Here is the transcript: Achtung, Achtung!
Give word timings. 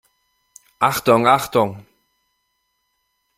Achtung, 0.87 1.27
Achtung! 1.27 1.85